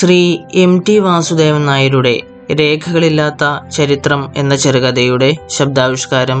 Shri 0.00 0.36
M 0.54 0.84
T 0.88 0.98
Vasudevan 0.98 1.66
നായരുടെ 1.66 2.20
രേഖകളില്ലാത്ത 2.60 3.70
ചരിത്രം 3.70 4.32
എന്ന 4.36 4.56
ചെറുകഥയുടെ 4.56 5.36
ശബ്ദാവിഷ്കാരം. 5.46 6.40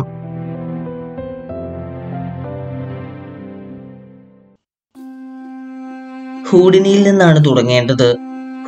ഹൂഡിനിയിൽ 6.50 7.02
നിന്നാണ് 7.02 7.44
തുടങ്ങേണ്ടത്. 7.44 8.16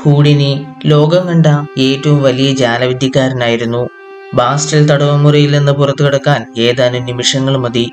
ഹൂഡിനി 0.03 0.65
ലോകം 0.87 1.29
കണ്ട 1.29 1.47
ഏറ്റവും 1.79 2.23
വലിയ 2.23 2.53
ജാലവിദ്യക്കാരനായിരുന്നു. 2.55 3.89
ബാസ്റ്റൽ 4.35 4.91
തടവമുറിയിൽ 4.91 5.51
നിന്ന് 5.51 5.73
പുറത്തു 5.73 6.05
കിടക്കാൻ 6.05 6.47
ഏതാനും 6.59 7.05
നിമിഷങ്ങൾ 7.05 7.57
മതി. 7.57 7.91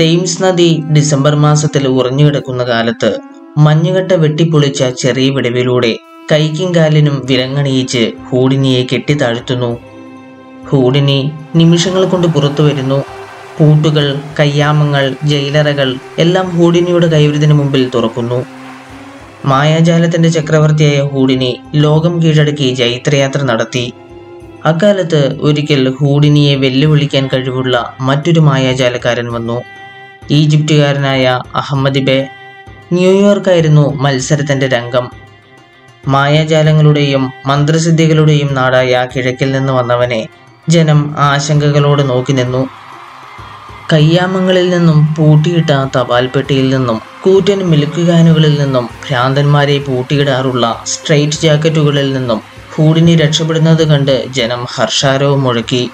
തെയിംസ് 0.00 0.42
നദി 0.42 0.82
ഡിസംബർ 0.96 1.34
മാസത്തിൽ 1.34 1.88
ഉറഞ്ഞു 1.88 2.24
കിടക്കുന്ന 2.24 2.64
കാലത്ത് 2.64 3.18
മഞ്ഞുകട്ട 3.58 4.12
വെട്ടിപ്പൊളിച്ച 4.12 4.84
ചെറിയ 4.84 5.30
വിടവിലൂടെ 5.30 5.98
കൈക്കും 6.32 6.74
കാലിനും 6.74 7.22
വിലങ്ങണിയിച്ച് 7.24 8.12
ഹൂഡിനിയെ 8.28 8.86
കെട്ടിത്താഴ്ത്തുന്നു. 8.92 9.78
ഹൂഡിനി 10.68 11.32
നിമിഷങ്ങൾ 11.56 12.04
കൊണ്ട് 12.04 12.26
പുറത്തു 12.26 12.62
വരുന്നു. 12.62 13.04
പൂട്ടുകൾ 13.58 14.22
കയ്യാമങ്ങൾ 14.38 15.16
ജയിലറകൾ 15.22 15.98
എല്ലാം 16.18 16.48
ഹൂഡിനിയുടെ 16.48 17.06
കൈവരുതിന് 17.06 17.52
മുമ്പിൽ 17.52 17.90
തുറക്കുന്നു. 17.94 18.46
മായാജാലത്തിന്റെ 19.44 20.28
ചക്രവർത്തിയായ 20.28 21.00
ഹൂഡിനി 21.00 21.60
ലോകം 21.74 22.22
കീഴടക്കി 22.22 22.74
ജൈത്രയാത്ര 22.74 23.42
നടത്തി. 23.42 23.92
അക്കാലത്ത് 24.64 25.38
ഒരിക്കൽ 25.40 25.94
ഹൂഡിനിയെ 26.00 26.54
വെല്ലുവിളിക്കാൻ 26.56 27.28
കഴിവുള്ള 27.32 27.96
മറ്റൊരു 28.00 28.40
മായാജാലക്കാരൻ 28.40 29.32
വന്നു. 29.32 29.62
ഈജിപ്തുകാരനായ 30.30 31.40
അഹമ്മദ് 31.54 31.98
ബെ 31.98 32.28
ന്യൂയോർക്കായിരുന്നു 32.92 33.94
മത്സരത്തിന്റെ 33.94 34.68
രംഗം. 34.68 35.19
മായാജാലങ്ങളുടെയും 36.08 37.30
മന്ത്രസിദ്ധികളുടെയും 37.46 38.54
നാടായ 38.54 39.06
കിഴക്കിൽ 39.16 39.52
നിന്ന് 39.52 39.72
വന്നവനെ 39.72 40.28
ജനം 40.68 41.14
ആശങ്കകളോട് 41.18 42.10
നോക്കി 42.10 42.32
നിന്നു. 42.32 42.68
കയ്യാമങ്ങളിൽ 43.92 44.70
നിന്നും 44.70 45.14
പൂട്ടിയിട്ട 45.14 45.70
തപാൽപ്പെട്ടിയിൽ 45.70 46.70
നിന്നും 46.70 47.00
കൂറ്റൻ 47.22 47.58
മിൽക്ക് 47.58 48.00
കാനുകളിൽ 48.06 48.58
നിന്നും 48.60 48.88
ഭ്രാന്തന്മാരെ 49.08 49.78
പൂട്ടിയിടാറുള്ള 49.78 50.82
സ്ട്രെയിറ്റ് 50.86 51.40
ജാക്കറ്റുകളിൽ 51.42 52.12
നിന്നും 52.12 52.40
ഹൂഡിനി 52.74 53.16
രക്ഷപ്പെടുന്നത് 53.16 53.88
കണ്ട് 53.88 54.26
ജനം 54.32 54.66
ഹർഷാരവും 54.70 55.42
മുഴക്കി. 55.42 55.90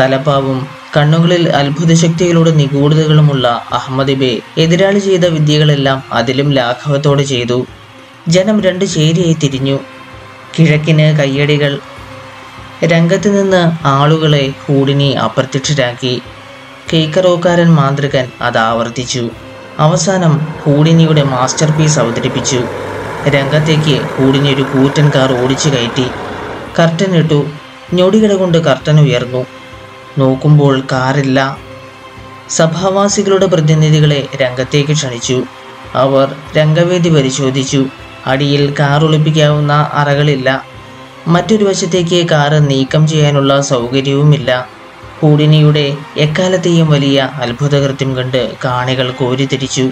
തലപ്പാവും 0.00 0.66
കണ്ണുകളിൽ 0.96 1.48
അത്ഭുത 1.48 1.92
ശക്തികളുടെ 1.94 2.50
നിഗൂഢതകളുമുള്ള 2.50 3.62
അഹമ്മദ് 3.72 4.12
ബേ 4.12 4.40
എതിരാളി 4.58 4.98
ചെയ്ത 4.98 5.26
വിദ്യകളെല്ലാം 5.26 6.02
അതിലും 6.12 6.52
ലാഘവത്തോടെ 6.52 7.22
ചെയ്തു. 7.22 7.66
ജനം 8.28 8.60
രണ്ട് 8.60 8.84
ചേരിയായി 8.84 9.36
തിരിഞ്ഞു. 9.42 9.78
കിഴക്കിന് 10.54 11.18
കയ്യടികൾ. 11.18 11.72
രംഗത്ത് 12.84 13.28
നിന്ന് 13.38 13.86
ആളുകളെ 13.86 14.52
കൂടിനി 14.66 15.10
അപ്രത്യക്ഷരാക്കി. 15.24 16.22
കേക്കറോക്കാരൻ 16.92 17.74
മാന്ത്രികൻ 17.74 18.30
അത് 18.40 18.58
ആവർത്തിച്ചു. 18.58 19.30
അവസാനം 19.78 20.46
കൂടിനിയുടെ 20.64 21.22
മാസ്റ്റർ 21.22 21.70
പീസ് 21.70 21.98
അവതരിപ്പിച്ചു. 21.98 22.60
രംഗത്തേക്ക് 23.28 24.06
കൂടിനി 24.16 24.54
ഒരു 24.54 24.62
കൂറ്റൻ 24.62 25.10
കാർ 25.14 25.32
ഓടിച്ചു 25.32 25.68
കയറ്റി. 25.68 26.06
കർട്ടൻ 26.78 27.16
ഇട്ടു. 27.16 27.40
ഞൊടികിട 27.92 28.32
കൊണ്ട് 28.32 28.58
കർട്ടൻ 28.58 29.00
ഉയർന്നു. 29.00 29.42
നോക്കുമ്പോൾ 30.18 30.82
കാറില്ല. 30.92 31.38
സഭാവാസികളുടെ 32.50 33.46
പ്രതിനിധികളെ 33.46 34.28
രംഗത്തേക്ക് 34.42 34.92
ക്ഷണിച്ചു. 34.92 35.38
അവർ 35.94 36.26
രംഗവേദി 36.56 37.08
പരിശോധിച്ചു. 37.08 37.82
അടിയിൽ 38.28 38.74
കാർ 38.80 39.04
ഒളിപ്പിക്കാവുന്ന 39.04 39.90
അറകളില്ല. 39.92 40.64
മറ്റൊരു 41.26 41.64
വശത്തേക്ക് 41.64 42.30
കാറ് 42.30 42.70
നീക്കം 42.70 43.06
ചെയ്യാനുള്ള 43.06 43.60
സൗകര്യവുമില്ല. 43.60 44.68
കൂടിനിയുടെ 45.20 45.96
എക്കാലത്തെയും 46.16 46.90
വലിയ 46.90 47.30
അത്ഭുതകൃത്യം 47.34 48.16
കണ്ട് 48.16 48.56
കാണികൾ 48.64 49.10
കോരിത്തിരിച്ചു. 49.10 49.90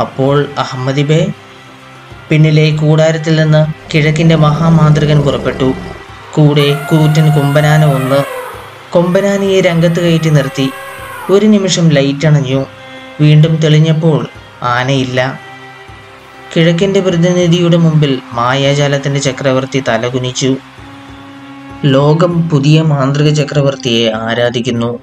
അപ്പോൾ 0.00 0.46
അഹമ്മദി 0.58 1.02
ബേ 1.02 1.32
പിന്നിലെ 2.30 2.76
കൂടാരത്തിൽ 2.76 3.36
നിന്ന് 3.36 3.66
കിഴക്കിന്റെ 3.94 4.36
മഹാമാന്ത്രികൻ 4.36 5.20
പുറപ്പെട്ടു. 5.20 5.74
കൂടെ 6.34 6.74
കൂറ്റൻ 6.90 7.34
കൊമ്പനാന 7.34 7.84
ഒന്ന്. 7.84 8.24
കൊമ്പനാനയെ 8.90 9.60
രംഗത്ത് 9.60 10.00
കയറ്റി 10.00 10.28
നിർത്തി. 10.28 10.70
ഒരു 11.30 11.46
നിമിഷം 11.46 11.88
ലൈറ്റ് 11.88 12.26
അണഞ്ഞു 12.26 12.66
വീണ്ടും 13.20 13.56
തെളിഞ്ഞപ്പോൾ 13.56 14.26
ആനയില്ല. 14.62 15.49
കിഴക്കിന്റെ 16.56 17.00
പ്രതിനിധിയുടെ 17.00 17.76
മുമ്പിൽ 17.76 18.22
മായാജാലത്തിന്റെ 18.32 19.20
ചക്രവർത്തി 19.20 19.84
തലകുനിച്ചു. 19.88 20.56
ലോകം 21.84 22.48
പുതിയ 22.48 22.82
മാന്ത്രിക 22.82 23.32
ചക്രവർത്തിയെ 23.32 24.12
ആരാധിക്കുന്നു. 24.12 24.98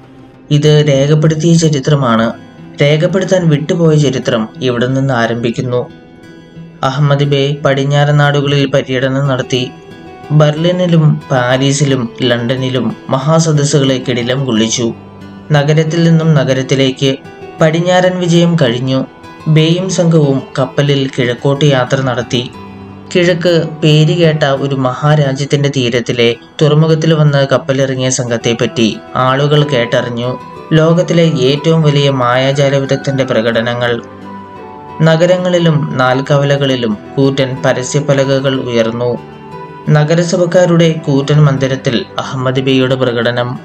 ഇത് 0.51 0.85
രേഖപ്പെടുത്തിയ 0.87 1.53
ചരിത്രമാണ്. 1.53 2.33
രേഖപ്പെടുത്താൻ 2.81 3.49
വിട്ടുപോയ 3.49 3.95
ചരിത്രം 3.95 4.49
ഇവിടെ 4.61 4.87
നിന്ന് 4.87 5.13
ആരംഭിക്കുന്നു. 5.13 5.89
അഹമ്മദ് 6.83 7.23
ബേ 7.23 7.55
പടിഞ്ഞാറൻ 7.65 8.17
നാടുകളിൽ 8.17 8.65
പര്യടനം 8.65 9.27
നടത്തി. 9.27 9.69
ബർലിനിലും 10.31 11.21
പാരീസിലും 11.31 12.09
ലണ്ടനിലും 12.21 12.95
മഹാസദസ്സുകളെ 13.09 14.03
കിടിലം 14.07 14.45
കൊള്ളിച്ചു. 14.45 14.93
നഗരത്തിൽ 15.51 16.03
നിന്നും 16.03 16.33
നഗരത്തിലേക്ക് 16.33 17.15
പടിഞ്ഞാറൻ 17.61 18.19
വിജയം 18.19 18.55
കഴിഞ്ഞു. 18.61 19.05
ബേയും 19.47 19.89
സംഘവും 19.89 20.41
കപ്പലിൽ 20.59 21.09
കിഴക്കോട്ട് 21.17 21.65
യാത്ര 21.65 22.01
നടത്തി. 22.01 22.51
കിഴക്ക് 23.15 23.69
പേര് 23.83 24.17
കേട്ട 24.17 24.43
ഒരു 24.43 24.75
മഹാരാജ്യത്തിന്റെ 24.75 25.69
തീരത്തിലെ 25.69 26.35
തുറമുഖത്തിൽ 26.61 27.13
വന്ന് 27.13 27.47
കപ്പലിറങ്ങിയ 27.47 28.09
സംഘത്തെപ്പറ്റി 28.09 28.97
ആളുകൾ 29.15 29.63
കേട്ടറിഞ്ഞു. 29.63 30.39
ലോകത്തിലെ 30.73 31.23
ഏറ്റവും 31.23 31.81
വലിയ 31.81 32.09
മായാജാല 32.09 32.75
വിദഗ്ധന്റെ 32.75 33.23
പ്രകടനങ്ങൾ. 33.23 34.01
നഗരങ്ങളിലും 35.01 35.89
നാൽക്കവലകളിലും 35.93 36.97
കൂറ്റൻ 37.17 37.57
പരസ്യപ്പലകകൾ 37.65 38.61
ഉയർന്നു. 38.61 39.17
നഗരസഭക്കാരുടെ 39.89 40.95
കൂറ്റൻ 41.07 41.43
മന്ദിരത്തിൽ 41.43 42.05
അഹമ്മദ് 42.19 42.59
ബേയുടെ 42.59 42.95
പ്രകടനം. 42.95 43.59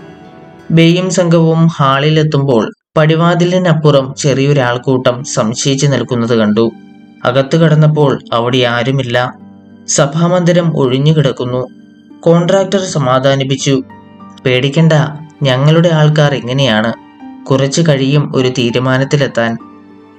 ബേയും 0.70 1.10
സംഘവും 1.10 1.66
ഹാളിലെത്തുമ്പോൾ 1.66 2.72
പടിവാതിലിനപ്പുറം 2.96 4.14
ചെറിയൊരാൾക്കൂട്ടം 4.18 5.24
സംശയിച്ചു 5.24 5.86
നിൽക്കുന്നത് 5.86 6.38
കണ്ടു. 6.38 6.70
അകത്തു 7.24 7.56
കടന്നപ്പോൾ 7.56 8.18
അവിടെ 8.32 8.58
ആരുമില്ല. 8.58 9.34
സഭാമന്ദിരം 9.88 10.76
ഒഴിഞ്ഞു 10.76 11.12
കിടക്കുന്നു. 11.12 11.66
കോൺട്രാക്ടർ 12.20 12.80
സമാധാനിപ്പിച്ചു. 12.80 13.82
പേടിക്കണ്ട 14.46 14.92
ഞങ്ങളുടെ 15.42 15.90
ആൾക്കാർ 15.92 16.34
എങ്ങനെയാണ് 16.34 16.92
കുറച്ചു 17.44 17.84
കഴിയും 17.88 18.32
ഒരു 18.36 18.48
തീരുമാനത്തിലെത്താൻ. 18.48 19.56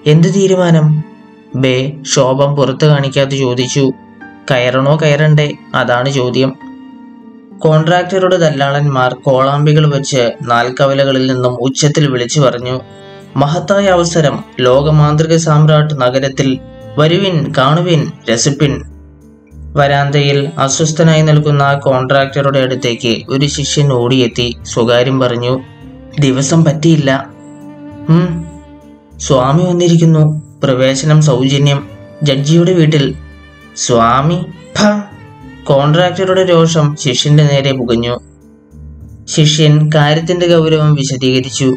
എന്ത് 0.06 0.34
തീരുമാനം? 0.36 1.04
ബേ 1.56 1.98
ശോഭം 2.06 2.56
പുറത്തു 2.56 2.86
കാണിക്കാതെ 2.86 3.38
ചോദിച്ചു. 3.38 3.92
കയറണോ 4.52 4.98
കയറണ്ടേ? 5.02 5.54
അതാണ് 5.76 6.10
ചോദ്യം. 6.10 6.54
കോൺട്രാക്ടറുടെ 7.64 8.38
ദല്ലാളന്മാർ 8.38 9.14
കോളാമ്പികൾ 9.14 9.96
വെച്ച് 9.96 10.32
നാൽക്കവലകളിൽ 10.42 11.34
നിന്നും 11.34 11.58
ഉച്ചത്തിൽ 11.62 12.12
വിളിച്ചു 12.12 12.42
പറഞ്ഞു 12.42 12.82
മഹത്തായ 13.36 13.86
അവസരം. 13.86 14.44
ലോകമാന്ത്രിക 14.60 15.36
സാമ്രാട്ട് 15.36 16.02
നഗരത്തിൽ 16.02 16.60
വരുവിൻ 16.98 17.54
കാണുവിൻ 17.58 18.12
രസിപ്പിൻ. 18.34 18.84
വരാന്തയിൽ 19.54 20.50
അസ്വസ്ഥനായി 20.58 21.22
നിൽക്കുന്ന 21.22 21.74
കോൺട്രാക്ടറുടെ 21.74 22.60
അടുത്തേക്ക് 22.60 23.24
ഒരു 23.30 23.48
ശിഷ്യൻ 23.48 23.94
ഓടിയെത്തി 23.94 24.58
സ്വകാര്യം 24.64 25.20
പറഞ്ഞു 25.20 25.60
ദിവസം 26.20 26.66
പറ്റിയില്ല. 26.66 27.30
സ്വാമി 29.18 29.64
വന്നിരിക്കുന്നു. 29.64 30.42
പ്രവേശനം 30.64 31.22
സൗജന്യം. 31.22 31.90
ജഡ്ജിയുടെ 32.24 32.74
വീട്ടിൽ. 32.74 33.16
സ്വാമി? 33.78 34.46
ഭ 34.82 35.02
കോൺട്രാക്ടറുടെ 35.64 36.44
രോഷം 36.46 36.96
ശിഷ്യന്റെ 36.96 37.44
നേരെ 37.44 37.72
പുകഞ്ഞു. 37.72 38.20
ശിഷ്യൻ 39.26 39.90
കാര്യത്തിന്റെ 39.96 40.48
ഗൗരവം 40.48 40.96
വിശദീകരിച്ചു. 40.96 41.76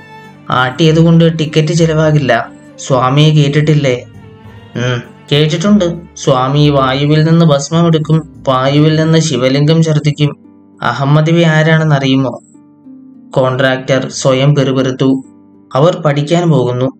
ആട്ടിയതുകൊണ്ട് 0.50 1.38
ടിക്കറ്റ് 1.38 1.72
ചെലവാകില്ല. 1.72 2.52
സ്വാമിയെ 2.78 3.30
കേട്ടിട്ടില്ലേ? 3.30 4.04
കേട്ടിട്ടുണ്ട്. 5.32 6.00
സ്വാമി 6.16 6.68
വായുവിൽ 6.68 7.24
നിന്ന് 7.24 7.46
ഭസ്മം 7.46 7.86
എടുക്കും. 7.86 8.44
വായുവിൽ 8.48 8.96
നിന്ന് 8.96 9.18
ശിവലിംഗം 9.18 9.82
ഛർദ്ദിക്കും. 9.82 10.36
അഹമ്മദിവി 10.82 11.42
ആരാണെന്ന് 11.42 11.94
അറിയുമോ 11.94 12.42
കോൺട്രാക്ടർ 13.30 14.10
സ്വയം 14.10 14.54
പെറുപെറുത്തു 14.54 15.24
അവർ 15.74 16.02
പഠിക്കാൻ 16.04 16.50
പോകുന്നു. 16.50 16.95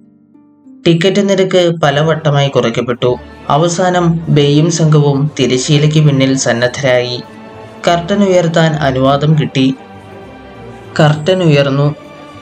ടിക്കറ്റ് 0.87 1.29
നിരക്ക് 1.29 1.73
പലവട്ടമായി 1.83 2.49
കുറയ്ക്കപ്പെട്ടു. 2.49 3.17
അവസാനം 3.49 4.21
ബെയ്യും 4.29 4.71
സംഘവും 4.71 5.31
തിരശീലയ്ക്ക് 5.38 6.09
പിന്നിൽ 6.09 6.37
സന്നദ്ധരായി. 6.37 7.23
കർട്ടൻ 7.88 8.25
ഉയർത്താൻ 8.25 8.73
അനുവാദം 8.73 9.37
കിട്ടി. 9.41 9.75
കർട്ടൻ 11.00 11.43
ഉയർന്നു. 11.43 11.94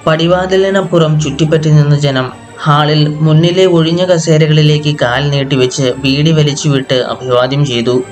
പടിവാതിലിനപ്പുറം 0.06 1.20
ചുറ്റിപ്പറ്റി 1.20 1.68
നിന്ന 1.68 1.98
ജനം 1.98 2.32
ഹാളിൽ 2.62 3.08
മുന്നിലെ 3.08 3.64
ഒഴിഞ്ഞ 3.64 4.04
കസേരകളിലേക്ക് 4.04 4.96
കാൽ 5.02 5.30
നീട്ടിവെച്ച് 5.30 5.94
ബീഡി 5.98 6.30
വലിച്ചുവിട്ട് 6.30 6.94
അഭിവാദ്യം 6.94 7.66
ചെയ്തു. 7.66 8.02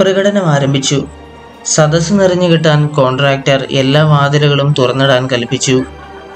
പ്രകടനം 0.00 0.46
ആരംഭിച്ചു. 0.46 1.04
സദസ്സ് 1.66 2.12
നിറഞ്ഞു 2.12 2.48
കിട്ടാൻ 2.48 2.86
കോൺട്രാക്ടർ 2.86 3.66
എല്ലാ 3.70 4.04
വാതിലുകളും 4.04 4.74
തുറന്നിടാൻ 4.78 5.26
കൽപ്പിച്ചു. 5.26 5.82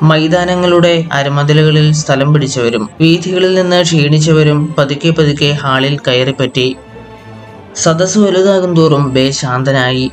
മൈതാനങ്ങളുടെ 0.03 1.05
അരമതിലുകളിൽ 1.13 1.93
സ്ഥലം 1.93 2.35
പിടിച്ചവരും 2.35 2.91
വീഥികളിൽ 3.01 3.55
നിന്ന് 3.55 3.83
ക്ഷീണിച്ചവരും 3.83 4.75
പതുക്കെ 4.79 5.11
പതുക്കെ 5.11 5.47
ഹാളിൽ 5.47 5.99
കയറിപ്പറ്റി. 5.99 6.77
സദസ്സ് 7.77 8.19
വലുതാകും 8.19 8.77
തോറും 8.77 9.15
ബേ 9.15 9.31
ശാന്തനായി. 9.31 10.11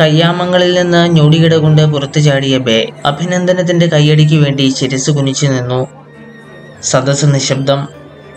കയ്യാമങ്ങളിൽ 0.00 0.74
നിന്ന് 0.74 1.06
ഞൊടികിട 1.06 1.54
കൊണ്ട് 1.54 1.82
പുറത്തു 1.82 2.20
ചാടിയ 2.20 2.58
ബേ 2.58 2.88
അഭിനന്ദനത്തിന്റെ 3.06 3.86
കയ്യടിക്ക് 3.86 4.34
വേണ്ടി 4.34 4.74
ശിരസ് 4.78 5.10
കുനിച്ചു 5.10 5.46
നിന്നു. 5.46 5.86
സദസ്സ് 6.82 7.26
നിശബ്ദം. 7.26 7.88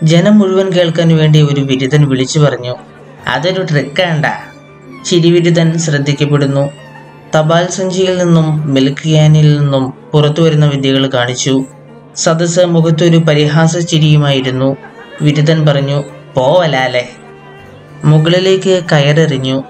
ജനം 0.02 0.38
മുഴുവൻ 0.38 0.70
കേൾക്കാൻ 0.72 1.16
വേണ്ടി 1.16 1.42
ഒരു 1.42 1.60
ബിരുദൻ 1.60 2.08
വിളിച്ചു 2.08 2.38
പറഞ്ഞു. 2.38 2.76
അതൊരു 3.28 3.62
ട്രിക്കാണ്ട 3.62 4.26
ചിരിവിരുദൻ 5.04 5.78
ശ്രദ്ധിക്കപ്പെടുന്നു. 5.78 6.70
തപാൽ 7.36 7.66
സഞ്ചിയിൽ 7.66 8.18
നിന്നും 8.18 8.74
മിൽക്ക് 8.74 9.04
ക്യാനിൽ 9.04 9.58
നിന്നും 9.58 9.90
പുറത്തു 10.12 10.42
വരുന്ന 10.42 10.66
വിദ്യകൾ 10.66 11.10
കാണിച്ചു. 11.14 11.64
സദസ് 12.16 12.60
മുഖത്തൊരു 12.60 13.16
പരിഹാസ 13.16 13.78
ചിരിയുമായിരുന്നു. 13.78 14.76
വിരുദൻ 15.22 15.66
പറഞ്ഞു 15.66 16.04
പോവലാലെ. 16.34 17.08
മുകളിലേക്ക് 18.04 18.80
കയറെറിഞ്ഞു. 18.92 19.62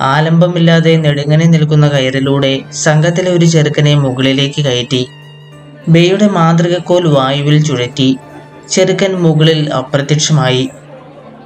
ആലംബമില്ലാതെ 0.00 0.96
നെടുങ്ങനെ 0.96 1.46
നിൽക്കുന്ന 1.46 1.88
കയറിലൂടെ 1.88 2.60
സംഘത്തിലെ 2.72 3.30
ഒരു 3.30 3.44
ചെറുക്കനെ 3.44 3.94
മുകളിലേക്ക് 3.94 4.64
കയറ്റി. 4.64 5.08
ബേയുടെ 5.88 6.28
മാതൃകക്കോൽ 6.28 7.06
വായുവിൽ 7.06 7.64
ചുഴറ്റി. 7.64 8.18
ചെറുക്കൻ 8.70 9.12
മുകളിൽ 9.12 9.70
അപ്രത്യക്ഷമായി. 9.70 10.68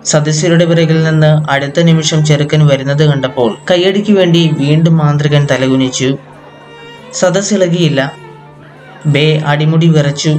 സദസ്യരുടെ 0.08 0.64
പിറകിൽ 0.64 1.04
നിന്ന് 1.04 1.50
അടുത്ത 1.50 1.80
നിമിഷം 1.80 2.24
ചെറുക്കൻ 2.24 2.66
വരുന്നത് 2.66 3.10
കണ്ടപ്പോൾ 3.10 3.56
കയ്യടിക്ക് 3.70 4.12
വേണ്ടി 4.12 4.54
വീണ്ടും 4.58 4.96
മാന്ത്രികൻ 4.96 5.46
തലകുനിച്ചു. 5.50 6.16
സദസ് 7.12 7.54
ഇളകിയില്ല. 7.54 8.12
ബേ 9.06 9.42
അടിമുടി 9.46 9.88
വിറച്ചു. 9.88 10.32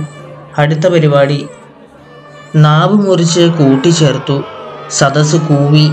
അടുത്ത 0.57 0.87
പരിപാടി. 0.87 1.47
നാവ് 2.55 2.93
മുറിച്ച് 2.93 3.41
കൂട്ടിച്ചേർത്തു 3.41 4.43
സദസ് 4.89 5.35
കൂവി. 5.35 5.89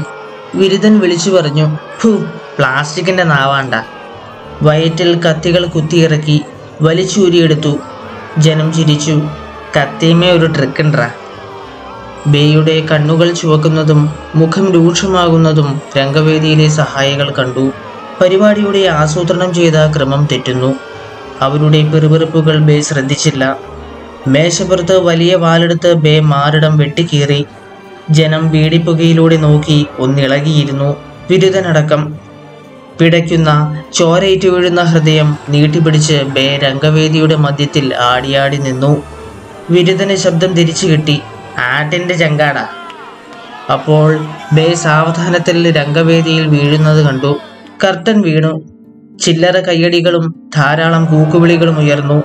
വിരുദൻ 0.54 0.98
വിളിച്ചു 0.98 1.30
പറഞ്ഞു 1.30 1.78
ഫു 1.98 2.08
പ്ലാസ്റ്റിക്കിന്റെ 2.58 3.24
നാവാണ്ട. 3.24 3.74
വയറ്റിൽ 4.62 5.20
കത്തികൾ 5.22 5.66
കുത്തിയിറക്കി 5.66 6.40
വലിച്ചൂരിയെടുത്തു. 6.82 7.78
ജനം 8.38 8.72
ചിരിച്ചു. 8.72 9.22
കത്തിയമേ 9.76 10.30
ഒരു 10.30 10.46
ട്രിക്കുണ്ടാ 10.46 11.10
ബേയുടെ 12.26 12.86
കണ്ണുകൾ 12.90 13.32
ചുവക്കുന്നതും 13.32 14.14
മുഖം 14.34 14.72
രൂക്ഷമാകുന്നതും 14.72 15.80
രംഗവേദിയിലെ 15.96 16.68
സഹായികൾ 16.68 17.30
കണ്ടു. 17.30 17.70
പരിപാടിയുടെ 18.20 18.86
ആസൂത്രണം 18.88 19.54
ചെയ്ത 19.54 19.96
ക്രമം 19.96 20.28
തെറ്റുന്നു. 20.32 20.74
അവരുടെ 21.40 21.80
പിറുപിറുപ്പുകൾ 21.92 22.58
ബേ 22.58 22.80
ശ്രദ്ധിച്ചില്ല. 22.80 23.56
മേശപ്പുറത്ത് 24.28 24.98
വലിയ 24.98 25.34
വാലെടുത്ത് 25.34 25.92
ബേ 25.94 26.20
മാറിടം 26.20 26.78
വെട്ടിക്കീറി 26.78 27.46
ജനം 28.10 28.50
വീടിപ്പുകയിലൂടെ 28.50 29.36
നോക്കി 29.36 29.86
ഒന്നിളകിയിരുന്നു 29.98 30.96
ബിരുദനടക്കം 31.30 32.14
പിടയ്ക്കുന്ന 33.00 33.82
ചോരയേറ്റു 33.94 34.48
വീഴുന്ന 34.48 34.82
ഹൃദയം 34.82 35.38
നീട്ടിപ്പിടിച്ച് 35.48 36.22
ബേ 36.22 36.58
രംഗവേദിയുടെ 36.62 37.36
മധ്യത്തിൽ 37.36 37.94
ആടിയാടി 37.94 38.56
നിന്നു. 38.56 39.02
വിരുദന 39.70 40.14
ശബ്ദം 40.14 40.52
തിരിച്ചു 40.52 40.86
കിട്ടി. 40.86 41.20
ആട്ടിന്റെ 41.58 42.14
ചെങ്കാട. 42.14 42.58
അപ്പോൾ 43.72 44.18
ബേ 44.52 44.74
സാവധാനത്തിൽ 44.74 45.76
രംഗവേദിയിൽ 45.76 46.46
വീഴുന്നത് 46.46 47.06
കണ്ടു. 47.06 47.36
കർട്ടൻ 47.84 48.20
വീണു. 48.20 48.62
ചില്ലറ 49.20 49.60
കയ്യടികളും 49.60 50.50
ധാരാളം 50.56 51.04
കൂക്കുവിളികളും 51.04 51.78
ഉയർന്നു. 51.78 52.24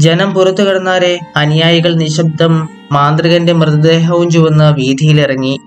ജനം 0.00 0.34
പുറത്തു 0.34 0.62
കിടന്നാരെ 0.62 1.18
അനുയായികൾ 1.36 1.94
നിശബ്ദം 1.94 2.68
മാന്ത്രികന്റെ 2.92 3.52
മൃതദേഹവും 3.52 4.30
ചുവന്ന് 4.30 4.72
വീതിയിലിറങ്ങി 4.72 5.58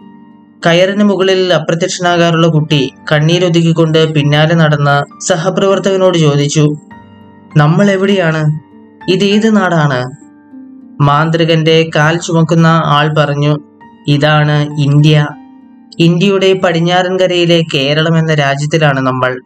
കയറിന് 0.66 1.04
മുകളിൽ 1.04 1.54
അപ്രത്യക്ഷനാകാറുള്ള 1.54 2.48
കുട്ടി 2.48 2.90
കണ്ണീരൊതുക്കിക്കൊണ്ട് 3.12 4.14
പിന്നാലെ 4.14 4.54
നടന്ന് 4.54 5.24
സഹപ്രവർത്തകനോട് 5.24 6.18
ചോദിച്ചു 6.18 6.74
നമ്മൾ 7.58 7.92
എവിടെയാണ് 7.92 8.44
ഇതേത് 9.12 9.56
നാടാണ്? 9.56 10.23
മാന്ത്രികന്റെ 11.02 11.90
കാൽ 11.96 12.18
ചുമക്കുന്ന 12.18 12.68
ആൾ 12.68 13.14
പറഞ്ഞു 13.18 13.58
ഇതാണ് 14.08 14.82
ഇന്ത്യ. 14.82 15.28
ഇന്ത്യയുടെ 16.00 16.54
പടിഞ്ഞാറൻ 16.54 17.20
കരയിലെ 17.20 17.64
കേരളം 17.74 18.18
എന്ന 18.18 18.34
രാജ്യത്തിലാണ് 18.34 19.00
നമ്മൾ. 19.00 19.42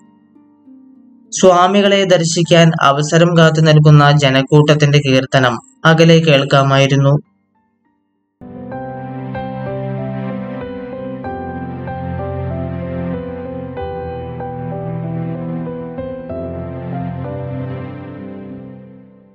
സ്വാമികളെ 1.32 2.04
ദർശിക്കാൻ 2.04 2.72
അവസരം 2.84 3.38
കാത്തു 3.38 3.62
നൽകുന്ന 3.62 4.12
ജനക്കൂട്ടത്തിന്റെ 4.12 5.02
കീർത്തനം 5.06 5.58
അകലെ 5.86 6.20
കേൾക്കാമായിരുന്നു. 6.20 7.37